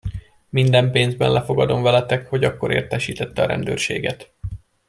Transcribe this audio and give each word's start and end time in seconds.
Minden 0.49 0.91
pénzben 0.91 1.31
lefogadom 1.31 1.81
veletek, 1.81 2.27
hogy 2.27 2.43
akkor 2.43 2.71
értesítette 2.73 3.41
a 3.43 3.47
rendőrséget. 3.47 4.33